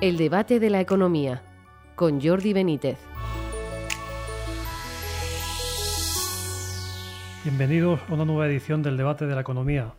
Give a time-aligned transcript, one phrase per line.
[0.00, 1.42] El debate de la economía
[1.96, 2.98] con Jordi Benítez.
[7.42, 9.94] Bienvenidos a una nueva edición del debate de la economía.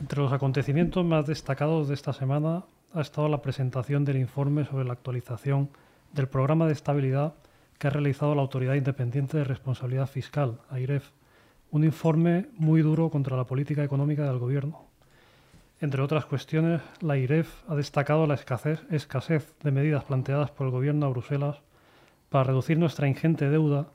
[0.00, 4.84] Entre los acontecimientos más destacados de esta semana ha estado la presentación del informe sobre
[4.84, 5.70] la actualización
[6.12, 7.34] del programa de estabilidad
[7.78, 11.12] que ha realizado la Autoridad Independiente de Responsabilidad Fiscal, AIREF,
[11.70, 14.87] un informe muy duro contra la política económica del Gobierno.
[15.80, 21.06] Entre otras cuestiones, la IREF ha destacado la escasez, de medidas planteadas por el Gobierno
[21.06, 21.62] a Bruselas
[22.30, 23.88] para reducir nuestra ingente deuda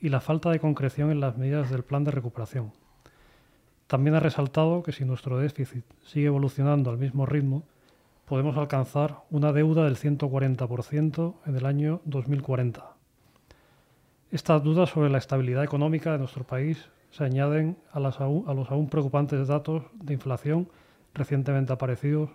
[0.00, 2.72] y la falta de concreción en las medidas del plan de recuperación.
[3.86, 7.62] También ha resaltado que si nuestro déficit sigue evolucionando al mismo ritmo,
[8.24, 12.96] podemos alcanzar una deuda del 140% en el año 2040.
[14.32, 19.46] Estas dudas sobre la estabilidad económica de nuestro país se añaden a los aún preocupantes
[19.46, 20.68] datos de inflación
[21.14, 22.30] recientemente aparecidos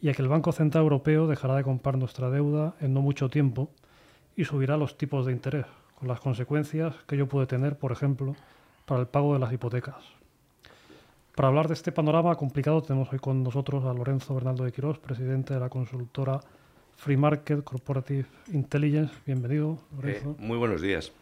[0.00, 3.28] y a que el Banco Central Europeo dejará de comprar nuestra deuda en no mucho
[3.28, 3.70] tiempo
[4.36, 8.34] y subirá los tipos de interés, con las consecuencias que ello puede tener, por ejemplo,
[8.86, 10.02] para el pago de las hipotecas.
[11.34, 14.98] Para hablar de este panorama complicado tenemos hoy con nosotros a Lorenzo Bernardo de Quirós,
[14.98, 16.40] presidente de la consultora
[16.96, 19.14] Free Market Corporative Intelligence.
[19.26, 20.30] Bienvenido, Lorenzo.
[20.30, 21.12] Eh, muy buenos días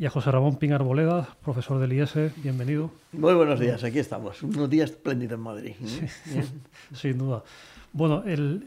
[0.00, 2.32] y a José Ramón Pin Arboleda, profesor del IES.
[2.42, 2.90] Bienvenido.
[3.12, 4.42] Muy buenos días, aquí estamos.
[4.42, 5.74] Unos días espléndidos en Madrid.
[5.78, 6.44] ¿eh?
[6.94, 7.44] sin duda.
[7.92, 8.64] Bueno el,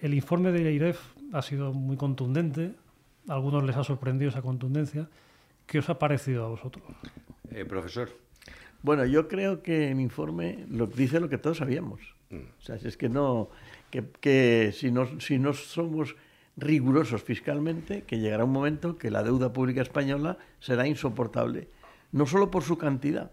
[0.00, 0.98] el, informe de IREF
[1.34, 2.72] ha sido muy contundente.
[3.28, 5.06] A algunos les ha sorprendido esa contundencia.
[5.66, 6.82] ¿Qué os ha parecido a vosotros?
[7.50, 8.08] Eh, profesor.
[8.80, 12.00] Bueno, yo creo que el informe lo dice lo que todos sabíamos.
[12.30, 12.36] Mm.
[12.36, 13.50] O sea, es que no,
[13.90, 16.16] que, que si, no, si no somos
[16.58, 21.68] rigurosos fiscalmente, que llegará un momento que la deuda pública española será insoportable,
[22.12, 23.30] no solo por su cantidad,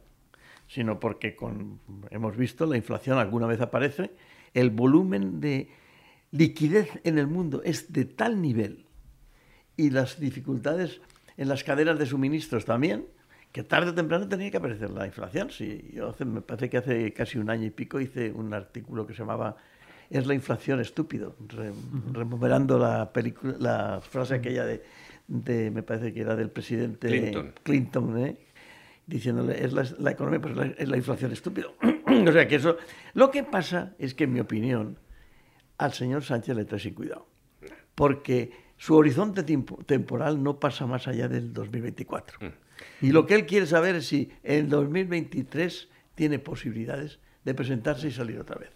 [0.67, 1.79] sino porque con,
[2.11, 4.11] hemos visto la inflación alguna vez aparece,
[4.53, 5.69] el volumen de
[6.31, 8.85] liquidez en el mundo es de tal nivel
[9.75, 11.01] y las dificultades
[11.37, 13.05] en las cadenas de suministros también,
[13.51, 15.49] que tarde o temprano tenía que aparecer la inflación.
[15.49, 19.13] Sí, yo me parece que hace casi un año y pico hice un artículo que
[19.13, 19.55] se llamaba
[20.09, 21.35] es la inflación estúpido,
[22.11, 24.83] recuperando la, película, la frase aquella de,
[25.27, 28.37] de, me parece que era del presidente Clinton, Clinton ¿eh?
[29.07, 31.75] diciéndole, es la, economía, pues es la inflación estúpido.
[32.27, 32.77] o sea que eso,
[33.13, 34.97] lo que pasa es que en mi opinión,
[35.77, 37.27] al señor Sánchez le trae sin cuidado,
[37.93, 42.39] porque su horizonte temporal no pasa más allá del 2024.
[42.41, 43.05] Mm.
[43.05, 48.11] Y lo que él quiere saber es si en 2023 tiene posibilidades de presentarse y
[48.11, 48.71] salir otra vez.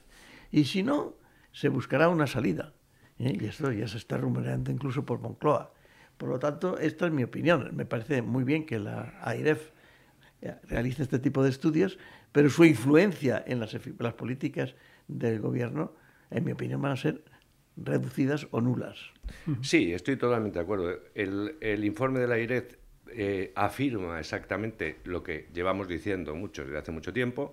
[0.52, 1.16] Y si no,
[1.52, 2.74] se buscará una salida.
[3.18, 3.38] ¿eh?
[3.40, 5.74] Y esto ya se está rumoreando incluso por Moncloa.
[6.18, 7.70] Por lo tanto, esta es mi opinión.
[7.74, 9.72] Me parece muy bien que la AIREF
[10.42, 11.98] eh, realice este tipo de estudios,
[12.32, 14.76] pero su influencia en las, las políticas
[15.08, 15.94] del gobierno,
[16.30, 17.24] en mi opinión, van a ser
[17.78, 18.98] reducidas o nulas.
[19.62, 21.00] Sí, estoy totalmente de acuerdo.
[21.16, 22.76] El, el informe de la AIREF
[23.12, 27.52] eh, afirma exactamente lo que llevamos diciendo muchos desde hace mucho tiempo.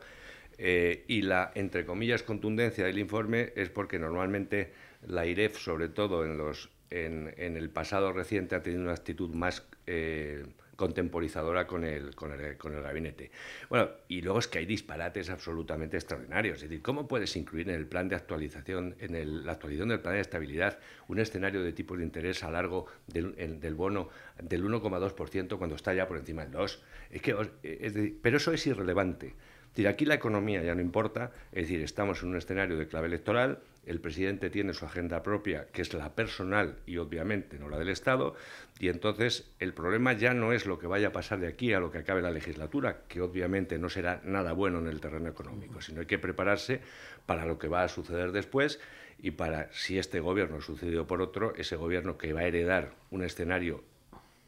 [0.59, 4.73] Eh, y la, entre comillas, contundencia del informe es porque normalmente
[5.07, 9.67] la IREF, sobre todo en, los, en, el pasado reciente, ha tenido una actitud más
[9.87, 10.45] eh,
[10.77, 13.31] contemporizadora con el, con, el, con el gabinete.
[13.69, 16.57] Bueno, y luego es que hay disparates absolutamente extraordinarios.
[16.57, 20.15] Es decir, ¿cómo puedes incluir en el plan de actualización, en la actualización del plan
[20.15, 20.79] de estabilidad,
[21.09, 24.09] un escenario de tipos de interés a largo del, del bono
[24.41, 26.79] del 1,2% cuando está ya por encima del 2%?
[27.11, 29.35] Es que, pero eso es irrelevante
[29.77, 33.09] decir, aquí la economía ya no importa, es decir, estamos en un escenario de clave
[33.09, 37.79] electoral, el presidente tiene su agenda propia, que es la personal y obviamente no la
[37.79, 38.35] del Estado,
[38.81, 41.81] y entonces el problema ya no es lo que vaya a pasar de aquí a
[41.81, 45.83] lo que acabe la legislatura, que obviamente no será nada bueno en el terreno económico,
[45.83, 46.81] sino hay que prepararse
[47.27, 48.81] para lo que va a suceder después
[49.19, 53.23] y para, si este gobierno sucedido por otro, ese gobierno que va a heredar un
[53.23, 53.85] escenario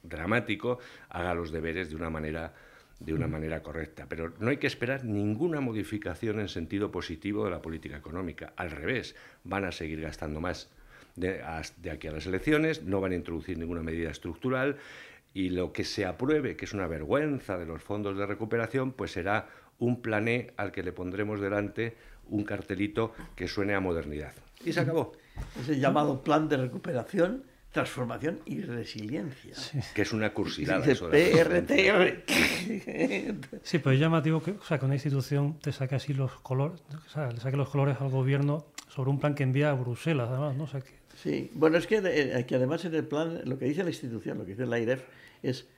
[0.02, 0.78] dramático,
[1.10, 2.54] haga los deberes de una manera
[3.00, 4.06] de una manera correcta.
[4.08, 8.52] Pero no hay que esperar ninguna modificación en sentido positivo de la política económica.
[8.56, 9.14] Al revés,
[9.44, 10.70] van a seguir gastando más
[11.16, 14.76] de, aquí a las elecciones, no van a introducir ninguna medida estructural
[15.34, 19.12] y lo que se apruebe, que es una vergüenza de los fondos de recuperación, pues
[19.12, 19.48] será
[19.78, 21.96] un plané al que le pondremos delante
[22.28, 24.32] un cartelito que suene a modernidad.
[24.64, 25.12] Y se acabó.
[25.60, 27.44] Ese llamado plan de recuperación
[27.78, 29.54] transformación y resiliencia.
[29.94, 30.84] Que es una cursilada.
[30.84, 32.24] eso PRTR.
[33.62, 36.80] sí, pero es llamativo que, o sea, que una institución te saque así los colores,
[37.06, 40.28] o sea, le saque los colores al gobierno sobre un plan que envía a Bruselas,
[40.28, 40.66] además, ¿no?
[41.14, 44.38] Sí, bueno, es que, eh, que además en el plan, lo que dice la institución,
[44.38, 45.04] lo que dice la IREF,
[45.42, 45.68] es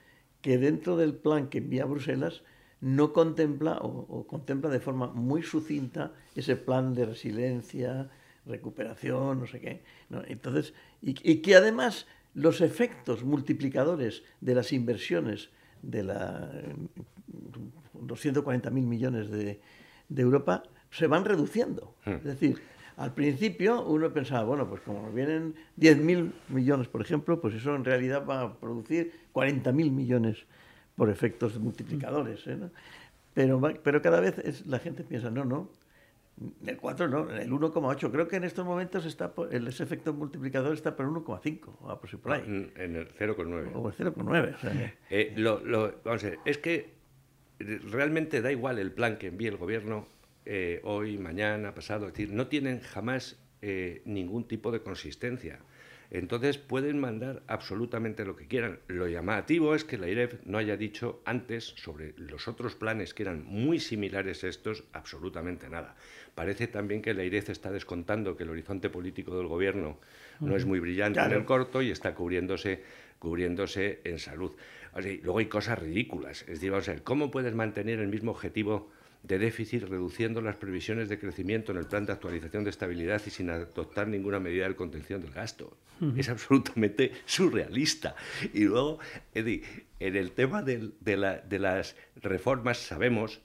[0.41, 2.41] que dentro del plan que envía a Bruselas
[2.79, 8.09] no contempla o, o contempla de forma muy sucinta ese plan de resiliencia,
[8.45, 9.83] recuperación, no sé qué.
[10.27, 15.49] Entonces, y, que además los efectos multiplicadores de las inversiones
[15.81, 16.51] de la,
[18.07, 19.61] los 140.000 millones de,
[20.09, 21.95] de Europa se van reduciendo.
[22.05, 22.11] Hmm.
[22.11, 22.61] Es decir,
[22.97, 27.85] al principio uno pensaba, bueno, pues como vienen 10.000 millones, por ejemplo, pues eso en
[27.85, 30.45] realidad va a producir 40.000 millones
[30.95, 32.45] por efectos multiplicadores.
[32.47, 32.57] ¿eh?
[33.33, 35.69] Pero, pero cada vez la gente piensa, no, no,
[36.65, 38.11] el 4 no, el 1,8.
[38.11, 42.41] Creo que en estos momentos está el, ese efecto multiplicador está por 1,5, por ahí.
[42.41, 43.71] Mm, en el 0,9.
[43.75, 44.55] O el 0,9.
[44.55, 45.61] O sea, eh, lo,
[46.03, 46.93] vamos a ver, es que
[47.59, 50.05] realmente da igual el plan que envíe el gobierno
[50.45, 55.59] eh, hoy, mañana, pasado, es decir, no tienen jamás eh, ningún tipo de consistencia.
[56.11, 58.79] Entonces pueden mandar absolutamente lo que quieran.
[58.87, 63.23] Lo llamativo es que la IREF no haya dicho antes sobre los otros planes que
[63.23, 65.95] eran muy similares a estos absolutamente nada.
[66.35, 69.99] Parece también que la IREF está descontando que el horizonte político del gobierno
[70.41, 72.83] no es muy brillante en el corto y está cubriéndose,
[73.17, 74.51] cubriéndose en salud.
[74.93, 76.41] luego hay cosas ridículas.
[76.41, 78.91] Es decir, vamos a ver, ¿cómo puedes mantener el mismo objetivo
[79.23, 83.29] de déficit reduciendo las previsiones de crecimiento en el plan de actualización de estabilidad y
[83.29, 85.77] sin adoptar ninguna medida de contención del gasto.
[86.17, 88.15] Es absolutamente surrealista.
[88.53, 88.99] Y luego,
[89.33, 89.63] Eddie,
[89.99, 90.91] en el tema de,
[91.59, 93.41] las reformas sabemos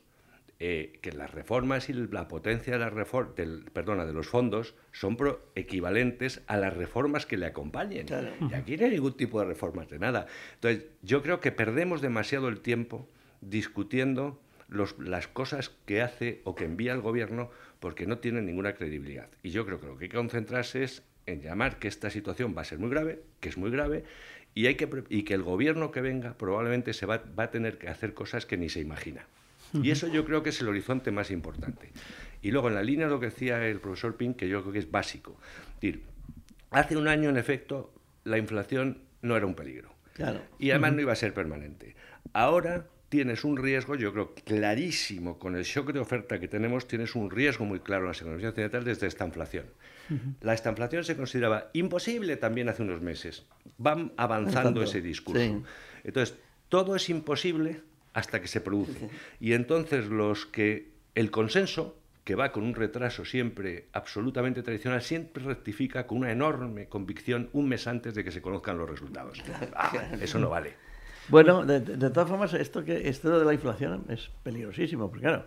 [0.59, 2.91] eh, que las reformas y la potencia de, la
[3.37, 5.19] del, perdona, de los fondos son
[5.55, 8.07] equivalentes a las reformas que le acompañen.
[8.51, 10.27] Y aquí no hay ningún tipo de reformas de nada.
[10.55, 13.07] Entonces, yo creo que perdemos demasiado el tiempo
[13.43, 19.29] discutiendo las cosas que hace o que envía el gobierno porque no tienen ninguna credibilidad.
[19.43, 22.55] Y yo creo que lo que hay que concentrarse es en llamar que esta situación
[22.57, 24.05] va a ser muy grave, que es muy grave,
[24.55, 27.79] y, hay que, y que el gobierno que venga probablemente se va, va a tener
[27.79, 29.27] que hacer cosas que ni se imagina.
[29.83, 31.91] Y eso yo creo que es el horizonte más importante.
[32.41, 34.73] Y luego, en la línea de lo que decía el profesor Pink, que yo creo
[34.73, 35.37] que es básico.
[35.75, 36.03] decir,
[36.71, 37.93] hace un año, en efecto,
[38.25, 39.91] la inflación no era un peligro.
[40.59, 41.95] Y además no iba a ser permanente.
[42.33, 47.15] Ahora tienes un riesgo, yo creo, clarísimo, con el shock de oferta que tenemos, tienes
[47.15, 49.67] un riesgo muy claro en las economías occidentales desde esta inflación.
[50.41, 53.45] La esta inflación se consideraba imposible también hace unos meses.
[53.79, 55.65] Van avanzando ese discurso.
[56.05, 56.37] Entonces,
[56.69, 57.81] todo es imposible
[58.13, 59.11] hasta que se produce.
[59.41, 65.45] Y entonces los que el consenso, que va con un retraso siempre absolutamente tradicional, siempre
[65.45, 69.43] rectifica con una enorme convicción un mes antes de que se conozcan los resultados.
[69.75, 70.75] Ah, eso no vale.
[71.29, 71.81] Bueno, de,
[72.11, 75.47] todas formas, esto, que, esto de la inflación es peligrosísimo, porque claro,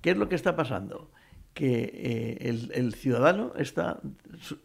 [0.00, 1.10] ¿qué es lo que está pasando?
[1.54, 4.00] Que eh, el, ciudadano está...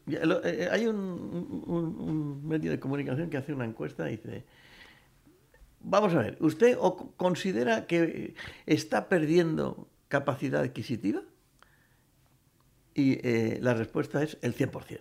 [0.07, 4.45] Eh, hay un, medio de comunicación que hace una encuesta y dice,
[5.81, 6.78] vamos a ver, ¿usted
[7.18, 8.36] considera que
[8.68, 11.22] está perdiendo capacidad adquisitiva?
[12.94, 15.00] Y eh, la respuesta es el 100%.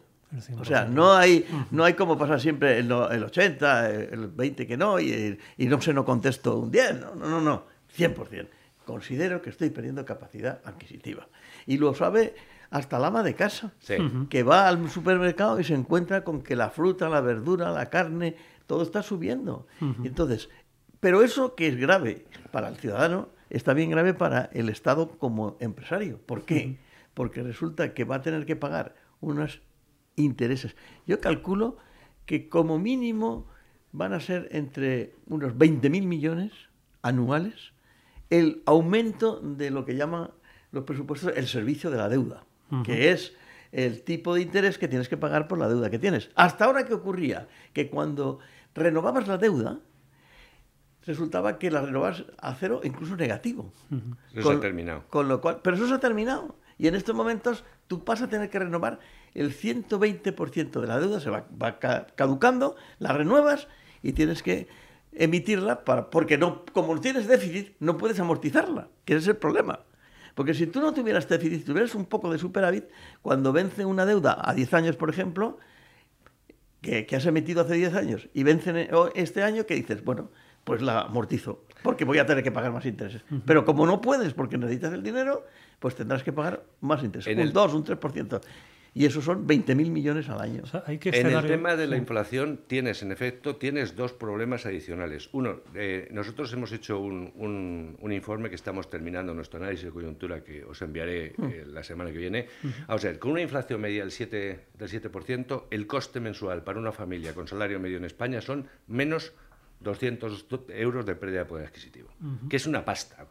[0.58, 4.76] O sea, no hay, no hay como pasa siempre el, el 80, el 20 que
[4.76, 7.64] no, y, y no se no contesto un 10, no, no, no, no,
[7.96, 8.48] 100%.
[8.84, 11.28] Considero que estoy perdiendo capacidad adquisitiva.
[11.66, 12.34] Y lo sabe
[12.70, 13.72] hasta el ama de casa,
[14.28, 18.36] que va al supermercado y se encuentra con que la fruta, la verdura, la carne,
[18.66, 19.66] todo está subiendo.
[20.04, 20.48] Entonces,
[21.00, 25.56] pero eso que es grave para el ciudadano, está bien grave para el Estado como
[25.60, 26.18] empresario.
[26.18, 26.78] ¿Por qué?
[27.14, 29.60] Porque resulta que va a tener que pagar unas
[30.16, 30.74] intereses.
[31.06, 31.76] Yo calculo
[32.24, 33.46] que como mínimo
[33.92, 36.52] van a ser entre unos 20.000 millones
[37.02, 37.72] anuales
[38.30, 40.30] el aumento de lo que llaman
[40.72, 42.44] los presupuestos el servicio de la deuda,
[42.84, 43.34] que es
[43.72, 46.30] el tipo de interés que tienes que pagar por la deuda que tienes.
[46.34, 47.46] Hasta ahora, ¿qué ocurría?
[47.72, 48.40] Que cuando
[48.74, 49.78] renovabas la deuda,
[51.04, 53.72] resultaba que la renovabas a cero, incluso negativo.
[54.34, 55.04] Eso se ha terminado.
[55.08, 56.56] Con lo cual, pero eso se ha terminado.
[56.78, 58.98] Y en estos momentos tú vas a tener que renovar
[59.36, 61.46] el 120% de la deuda, se va,
[62.14, 63.68] caducando, la renuevas
[64.02, 64.66] y tienes que
[65.12, 69.80] emitirla para, porque no, como tienes déficit, no puedes amortizarla, que ese es el problema.
[70.34, 72.84] Porque si tú no tuvieras déficit, tuvieras un poco de superávit,
[73.20, 75.58] cuando vence una deuda a 10 años, por ejemplo,
[76.80, 80.02] que, has emitido hace 10 años, y vence este año, ¿qué dices?
[80.02, 80.30] Bueno,
[80.64, 83.22] pues la amortizo, porque voy a tener que pagar más intereses.
[83.44, 85.44] Pero como no puedes, porque necesitas el dinero,
[85.78, 87.52] pues tendrás que pagar más intereses, un el...
[87.52, 88.40] 2, un 3%.
[88.96, 90.62] Y eso son 20.000 millones al año.
[90.86, 95.28] en el tema de la inflación tienes, en efecto, tienes dos problemas adicionales.
[95.32, 97.30] Uno, eh, nosotros hemos hecho un,
[98.00, 101.44] un, informe que estamos terminando nuestro análisis de coyuntura que os enviaré mm.
[101.44, 102.46] eh, la semana que viene.
[102.88, 106.78] Vamos a ver, con una inflación media del 7%, del 7%, el coste mensual para
[106.78, 109.34] una familia con salario medio en España son menos
[109.80, 112.08] 200 euros de pérdida de poder adquisitivo,
[112.48, 113.26] que es una pasta.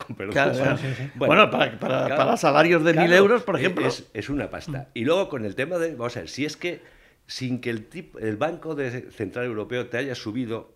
[1.16, 3.88] Bueno, para, salarios de 1.000 euros, por ejemplo.
[4.14, 4.90] Es, una pasta.
[4.94, 6.82] Y luego con el tema de, vamos a ver, si es que
[7.28, 7.88] sin que el,
[8.20, 8.76] el Banco
[9.12, 10.76] Central Europeo te haya subido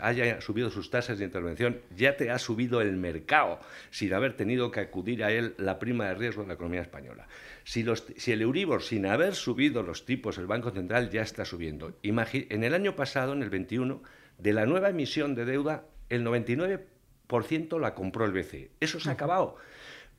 [0.00, 4.70] haya subido sus tasas de intervención, ya te ha subido el mercado sin haber tenido
[4.70, 7.26] que acudir a él la prima de riesgo de la economía española.
[7.64, 7.84] Si,
[8.30, 11.96] el Euribor, sin haber subido los tipos, el Banco Central ya está subiendo.
[12.02, 14.02] en el año pasado, en el 21,
[14.38, 18.70] de la nueva emisión de deuda, el 99% la compró el BCE.
[18.80, 19.56] Eso se ha acabado.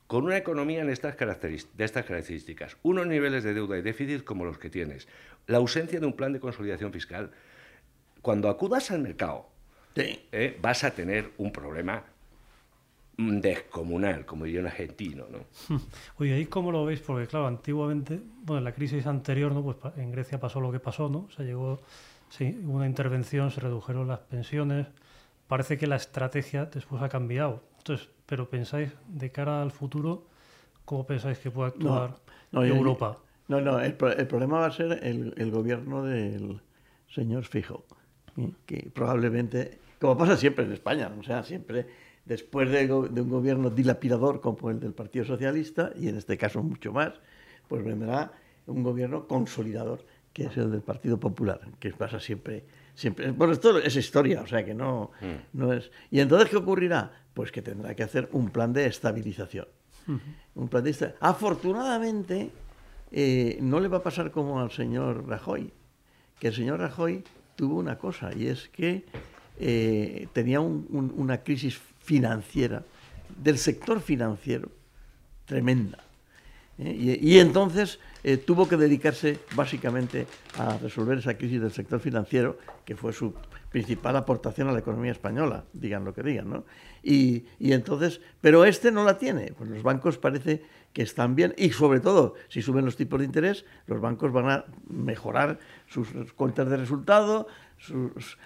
[0.08, 4.46] Con una economía en estas de estas características, unos niveles de deuda y déficit como
[4.46, 5.08] los que tienes,
[5.48, 7.32] la ausencia de un plan de consolidación fiscal,
[8.22, 9.50] cuando acudas al mercado,
[9.96, 12.04] eh, vas a tener un problema
[13.18, 15.40] descomunal, como diría un argentino, ¿no?
[16.20, 17.00] Oye, ¿ahí cómo lo veis?
[17.00, 19.64] Porque, claro, antiguamente, bueno, en la crisis anterior, ¿no?
[19.64, 21.28] Pues en Grecia pasó lo que pasó, ¿no?
[21.36, 21.80] Se llegó,
[22.30, 24.88] sí, una intervención, se redujeron las pensiones.
[25.48, 27.64] Parece que la estrategia después ha cambiado.
[27.78, 30.28] Entonces, pero pensáis, de cara al futuro,
[30.86, 32.16] ¿cómo pensáis que puede actuar
[32.52, 33.18] Europa?
[33.48, 36.60] no, no, el, problema va a ser el, el gobierno del
[37.08, 37.86] señor Fijo
[38.66, 41.88] que probablemente, como pasa siempre en España, o sea, siempre
[42.26, 46.92] después de, un gobierno dilapidador como el del Partido Socialista, y en este caso mucho
[46.92, 47.14] más,
[47.68, 48.32] pues vendrá
[48.68, 50.06] un gobierno consolidador,
[50.38, 52.64] que es el del Partido Popular, que pasa siempre,
[52.94, 53.32] siempre.
[53.32, 55.58] Bueno, esto es historia, o sea que no, mm.
[55.58, 55.90] no es.
[56.12, 57.12] ¿Y entonces qué ocurrirá?
[57.34, 59.68] Pues que tendrá que hacer un plan de estabilización.
[60.54, 62.52] Un plan de Afortunadamente,
[63.12, 65.74] eh, no le va a pasar como al señor Rajoy,
[66.40, 67.24] que el señor Rajoy
[67.56, 69.06] tuvo una cosa, y es que
[69.60, 72.84] eh, tenía una crisis financiera,
[73.42, 74.70] del sector financiero,
[75.46, 75.98] tremenda.
[76.80, 77.20] ¿Eh?
[77.22, 82.96] Y, entonces eh, tuvo que dedicarse básicamente a resolver esa crisis del sector financiero, que
[82.96, 83.34] fue su
[83.72, 86.64] principal aportación a la economía española, digan lo que digan.
[87.04, 91.70] Y, entonces, pero este no la tiene, pues los bancos parece que están bien y
[91.72, 96.70] sobre todo, si suben los tipos de interés, los bancos van a mejorar sus cuentas
[96.70, 98.38] de resultado, sus,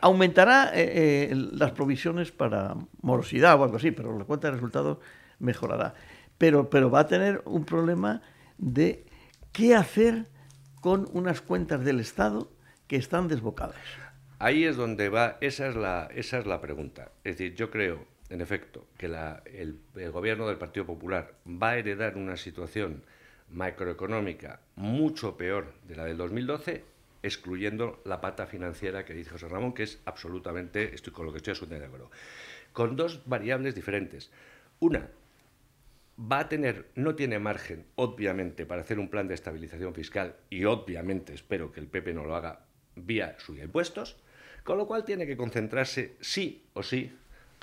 [0.00, 4.98] aumentará eh, las provisiones para morosidad o algo así, pero la cuenta de resultados
[5.38, 5.94] mejorará.
[6.38, 8.22] Pero, pero va a tener un problema
[8.58, 9.04] de
[9.52, 10.26] qué hacer
[10.80, 12.50] con unas cuentas del Estado
[12.86, 13.76] que están desbocadas.
[14.38, 17.10] Ahí es donde va, esa es la, esa es la pregunta.
[17.24, 19.80] Es decir, yo creo, en efecto, que el,
[20.12, 23.02] gobierno del Partido Popular va a heredar una situación
[23.50, 26.84] macroeconómica mucho peor de la del 2012
[27.22, 31.38] excluyendo la pata financiera que dice José Ramón, que es absolutamente, estoy con lo que
[31.38, 32.10] estoy acuerdo,
[32.72, 34.30] con dos variables diferentes.
[34.80, 35.08] Una,
[36.18, 40.64] va a tener, no tiene margen, obviamente, para hacer un plan de estabilización fiscal y
[40.64, 42.60] obviamente espero que el PP no lo haga
[42.94, 44.16] vía subida impuestos,
[44.64, 47.12] con lo cual tiene que concentrarse sí o sí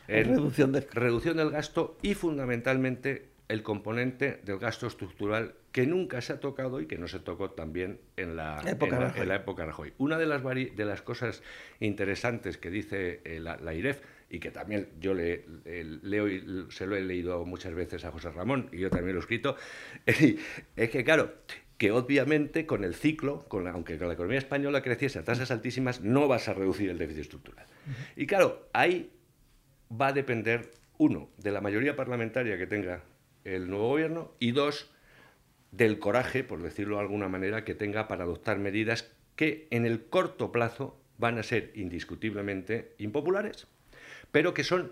[0.07, 6.33] en reducción, reducción del gasto y fundamentalmente el componente del gasto estructural que nunca se
[6.33, 9.93] ha tocado y que no se tocó también en la época, en la, época Rajoy.
[9.97, 11.41] Una de las, de las cosas
[11.79, 14.01] interesantes que dice eh, la, IREF,
[14.33, 15.45] y que también yo le,
[16.01, 19.19] leo y se lo he leído muchas veces a José Ramón, y yo también lo
[19.19, 19.55] he escrito,
[20.07, 21.35] es que, claro,
[21.77, 26.01] que obviamente con el ciclo, con aunque con la economía española creciese a tasas altísimas,
[26.01, 27.67] no vas a reducir el déficit estructural.
[28.15, 29.11] Y claro, ahí
[29.91, 33.03] va a depender, uno, de la mayoría parlamentaria que tenga
[33.43, 34.89] el nuevo gobierno y dos,
[35.71, 40.05] del coraje, por decirlo de alguna manera, que tenga para adoptar medidas que en el
[40.05, 43.67] corto plazo van a ser indiscutiblemente impopulares,
[44.33, 44.91] pero que son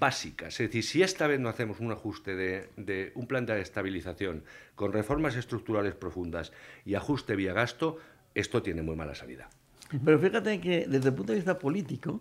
[0.00, 0.58] básicas.
[0.58, 4.42] Es decir, si esta vez no hacemos un ajuste de, un plan de estabilización
[4.74, 6.52] con reformas estructurales profundas
[6.84, 7.98] y ajuste vía gasto,
[8.34, 9.48] esto tiene muy mala salida.
[10.04, 12.20] Pero fíjate que desde el punto de vista político,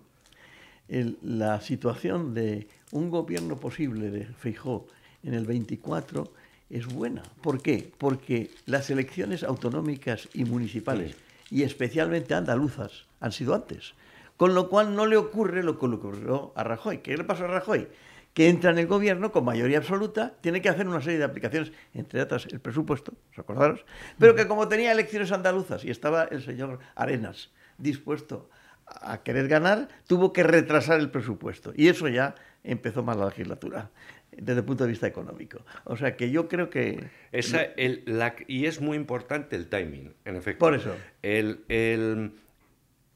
[1.24, 4.88] la situación de un gobierno posible de Feijóo
[5.24, 6.32] en el 24
[6.70, 7.24] es buena.
[7.42, 7.92] ¿Por qué?
[7.98, 11.16] Porque las elecciones autonómicas y municipales,
[11.50, 13.96] y especialmente andaluzas, han sido antes.
[14.42, 17.04] Con lo cual no le ocurre lo que le ocurrió a Rajoy.
[17.04, 17.90] ¿Qué le pasó a Rajoy?
[18.34, 21.72] Que entra en el gobierno con mayoría absoluta, tiene que hacer una serie de aplicaciones,
[21.94, 23.86] entre otras el presupuesto, ¿os acordaros?
[24.18, 28.50] Pero que como tenía elecciones andaluzas y estaba el señor Arenas dispuesto
[28.88, 31.72] a querer ganar, tuvo que retrasar el presupuesto.
[31.76, 32.34] Y eso ya
[32.64, 33.92] empezó mal la legislatura
[34.32, 35.64] desde el punto de vista económico.
[35.84, 37.12] O sea que yo creo que...
[37.32, 38.04] Esa, el,
[38.48, 40.66] y es muy importante el timing, en efecto.
[40.66, 40.96] Por eso.
[41.22, 42.32] El, el,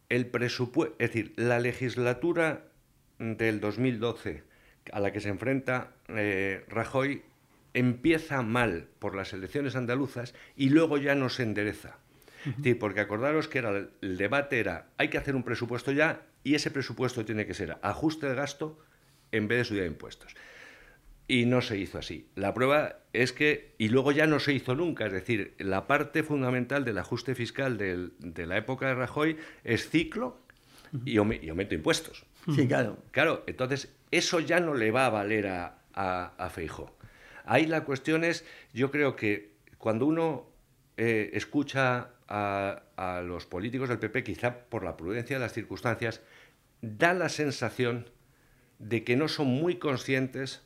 [0.09, 2.63] el presupuesto, es decir, la legislatura
[3.19, 4.43] del 2012
[4.91, 7.23] a la que se enfrenta eh, Rajoy
[7.73, 11.97] empieza mal por las elecciones andaluzas y luego ya no se endereza.
[12.63, 13.71] Sí, porque acordaros que era
[14.01, 17.77] el debate era, hay que hacer un presupuesto ya y ese presupuesto tiene que ser
[17.81, 18.79] ajuste de gasto
[19.31, 20.35] en vez de subida de impuestos.
[21.27, 22.27] Y no se hizo así.
[22.35, 26.21] La prueba es que, y luego ya no se hizo nunca, es decir, la parte
[26.23, 30.39] fundamental del ajuste fiscal del- de la época de Rajoy es ciclo
[31.03, 32.25] y, y aumento de impuestos.
[32.53, 32.97] Sí, claro.
[33.11, 36.95] Claro, entonces eso ya no le va a valer a, a, a Feijóo.
[37.43, 40.47] Ahí la cuestión es, yo creo que cuando uno
[40.97, 46.21] eh, escucha a, a los políticos del PP, quizá por la prudencia de las circunstancias,
[46.81, 48.09] da la sensación
[48.77, 50.61] de que no son muy conscientes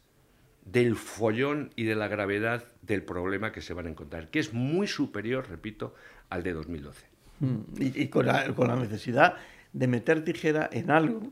[0.65, 4.53] del follón y de la gravedad del problema que se van a encontrar, que es
[4.53, 5.95] muy superior, repito,
[6.29, 7.05] al de 2012.
[7.39, 9.35] Mm, Y, y con, la, con la necesidad
[9.73, 11.31] de meter tijera en algo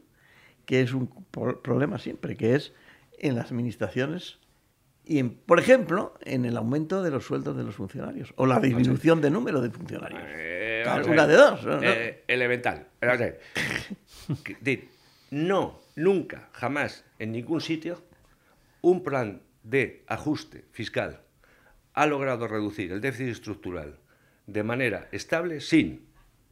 [0.66, 2.74] que es un pro- problema siempre, que es
[3.20, 4.38] en las administraciones
[5.06, 8.60] y, en, por ejemplo, en el aumento de los sueldos de los funcionarios o la
[8.60, 10.22] disminución de número de funcionarios.
[10.26, 11.66] Eh, Claro, una de dos.
[11.66, 11.80] ¿no?
[11.84, 12.88] Eh, elemental.
[15.32, 18.02] No, nunca, jamás, en ningún sitio,
[18.82, 21.22] un plan de ajuste fiscal
[21.94, 23.98] ha logrado reducir el déficit estructural
[24.46, 26.08] de manera estable sin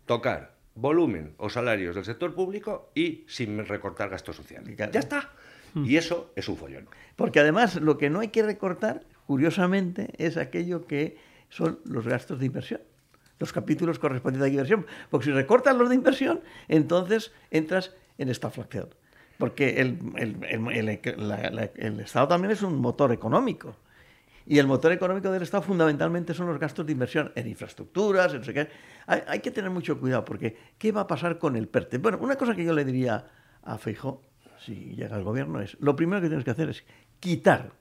[0.06, 4.64] tocar volumen o salarios del sector público y sin recortar gasto social.
[4.76, 4.92] Claro.
[4.92, 5.32] Ya está.
[5.76, 6.88] Y eso es un follón.
[7.18, 11.18] Porque además lo que no hay que recortar, curiosamente, es aquello que
[11.50, 12.82] son los gastos de inversión.
[13.40, 14.86] Los capítulos correspondientes a inversión.
[15.10, 18.90] Porque si recortas los de inversión, entonces entras en estaflación.
[19.38, 20.44] Porque el, el-
[21.76, 23.76] el- Estado también es un motor económico.
[24.48, 28.40] Y el motor económico del Estado fundamentalmente son los gastos de inversión en infraestructuras, en
[28.40, 28.70] no sé.
[29.08, 31.98] Hay, hay que tener mucho cuidado porque ¿qué va a pasar con el PERTE?
[31.98, 33.26] Bueno, una cosa que yo le diría
[33.64, 34.22] a Feijó,
[34.64, 36.84] si llega al gobierno, es lo primero que tienes que hacer es
[37.20, 37.72] quitar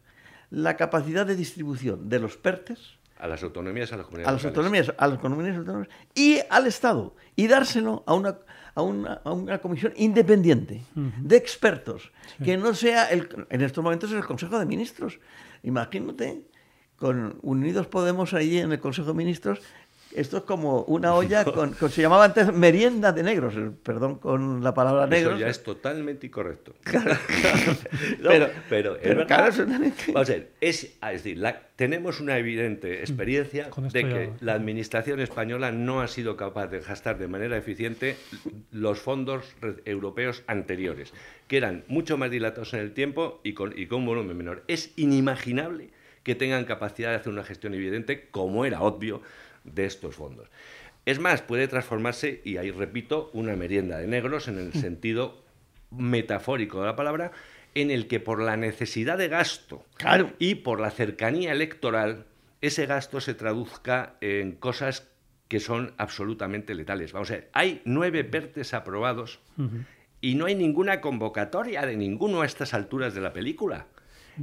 [0.50, 4.42] la capacidad de distribución de los PERTES A las autonomías, a las a comunidades las
[4.42, 4.56] locales.
[4.56, 8.38] autonomías, a las comunidades autónomas y al Estado y dárselo a una,
[8.75, 14.11] a una, a una comisión independiente de expertos, que no sea, el, en estos momentos
[14.11, 15.21] es el Consejo de Ministros.
[15.62, 16.47] Imagínate,
[16.97, 19.61] con Unidos Podemos ahí en el Consejo de Ministros,
[20.14, 24.16] esto es como una olla con, con- se llamaba antes merienda de negros, eh, perdón
[24.18, 25.40] con la palabra Eso negros.
[25.40, 26.74] ya es totalmente incorrecto.
[26.85, 27.14] Pero-
[28.20, 31.61] No, pero, pero, es pero claro, eso Vamos a ver, es, ah, es decir, la-
[31.77, 36.37] tenemos una evidente experiencia Con esto de ya- que la administración española no ha sido
[36.37, 38.16] capaz de gastar de manera eficiente
[38.70, 39.44] los fondos
[39.85, 41.12] europeos anteriores,
[41.48, 44.62] que eran mucho más dilatados en el tiempo y con, y con un volumen menor.
[44.68, 45.90] Es inimaginable
[46.22, 49.20] que tengan capacidad de hacer una gestión evidente, como era obvio,
[49.64, 50.48] de estos fondos.
[51.07, 55.42] Es más, puede transformarse, y ahí repito, una merienda de negros en el sentido
[55.90, 57.33] metafórico de la palabra,
[57.74, 60.33] en el que por la necesidad de gasto Claro.
[60.38, 62.27] y por la cercanía electoral,
[62.61, 65.09] ese gasto se traduzca en cosas
[65.48, 67.12] que son absolutamente letales.
[67.12, 69.40] Vamos a ver, hay nueve PERTES aprobados
[70.20, 73.87] y no hay ninguna convocatoria de ninguno a estas alturas de la película.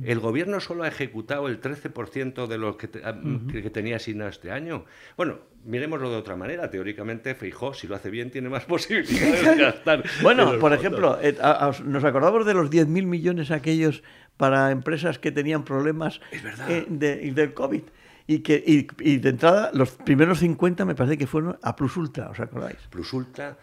[0.04, 3.16] El gobierno solo ha ejecutado el 13% de lo que, te- ah,
[3.52, 4.86] que- que tenía asignado este año.
[5.18, 6.70] Bueno, miremoslo de otra manera.
[6.70, 10.04] Teóricamente, Feijó, si lo hace bien, tiene más posibilidades de gastar.
[10.18, 14.04] en Bueno, por ejemplo, eh, a- a- nos acordamos de los 10.000 millones aquellos
[14.38, 16.72] para empresas que tenían problemas Es verdad.
[16.72, 17.84] eh, de- del COVID.
[18.28, 21.98] Y, que, y, y de entrada, los primeros 50 me parece que fueron a Plus
[21.98, 22.78] Ultra, ¿os acordáis?
[22.90, 23.58] Plus Ultra,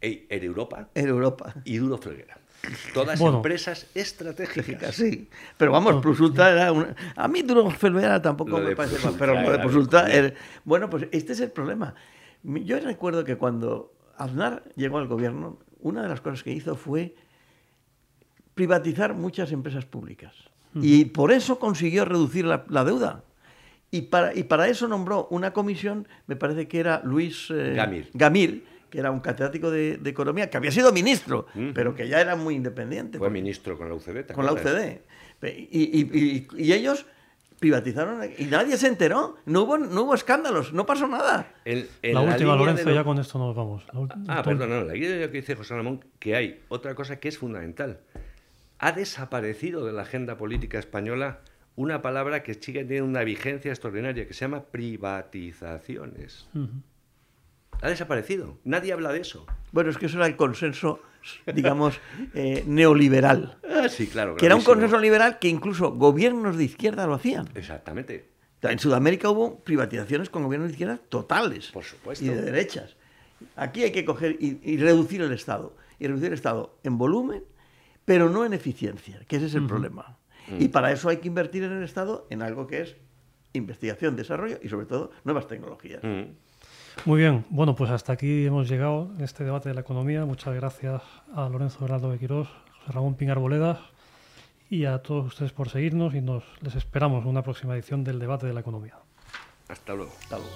[0.00, 1.52] en Europa Europa.
[1.64, 2.38] y Duro Felguera.
[2.92, 3.36] Todas Bueno.
[3.38, 4.94] empresas estratégicas.
[4.94, 6.94] Sí, pero vamos, Plus Ultra era una...
[7.14, 10.00] A mí Duro Felguera tampoco Lo me parece Ultra pero lo de era Plus Ultra...
[10.02, 10.16] locura.
[10.18, 11.94] era- Bueno, pues este es el problema.
[12.42, 17.14] Yo recuerdo que cuando Aznar llegó al gobierno, una de las cosas que hizo fue
[18.54, 20.34] privatizar muchas empresas públicas.
[20.78, 23.24] Y por eso consiguió reducir la, la deuda.
[23.90, 28.10] Y para, y para eso nombró una comisión, me parece que era Luis eh, Gamir.
[28.12, 32.20] Gamir, que era un catedrático de, de economía, que había sido ministro, pero que ya
[32.20, 33.18] era muy independiente.
[33.18, 34.24] Fue porque- ministro con la UCD.
[34.26, 34.52] ¿te con la?
[34.52, 35.00] UCD.
[35.42, 37.06] Y, y- y- y ellos
[37.58, 39.36] privatizaron y nadie se enteró.
[39.46, 41.52] No hubo, no hubo escándalos, no pasó nada.
[42.02, 43.84] La última, Lorenzo, lo- ya con esto nos vamos.
[43.92, 46.94] La Ah, perdón, no, la guía de lo que dice José Ramón, que hay otra
[46.94, 48.00] cosa que es fundamental.
[48.78, 51.40] Ha desaparecido de la agenda política española
[51.76, 56.48] una palabra que sigue teniendo una vigencia extraordinaria, que se llama privatizaciones.
[57.82, 58.58] Ha desaparecido.
[58.64, 59.46] Nadie habla de eso.
[59.72, 61.00] Bueno, es que eso era el consenso,
[61.54, 62.00] digamos,
[62.34, 63.58] eh, neoliberal.
[63.68, 64.36] Ah, sí, claro.
[64.36, 67.48] Que era un consenso liberal que incluso gobiernos de izquierda lo hacían.
[67.54, 68.30] Exactamente.
[68.62, 71.68] En Sudamérica hubo privatizaciones con gobiernos de izquierda totales.
[71.68, 72.24] Por supuesto.
[72.24, 72.96] Y de derechas.
[73.54, 75.76] Aquí hay que coger y, y reducir el Estado.
[75.98, 77.44] Y reducir el Estado en volumen,
[78.04, 80.18] pero no en eficiencia, que ese es el problema.
[80.48, 80.62] Mm.
[80.62, 82.96] Y para eso hay que invertir en el Estado en algo que es
[83.52, 86.02] investigación, desarrollo y sobre todo nuevas tecnologías.
[86.02, 86.22] Mm.
[87.04, 90.24] Muy bien, bueno, pues hasta aquí hemos llegado en este debate de la economía.
[90.24, 91.02] Muchas gracias
[91.34, 92.48] a Lorenzo Bernardo de Quirós,
[92.80, 93.78] José Ramón Pinar Boledas
[94.68, 98.18] y a todos ustedes por seguirnos y nos les esperamos en una próxima edición del
[98.18, 98.96] debate de la economía.
[99.68, 100.12] Hasta luego.
[100.20, 100.52] Hasta luego.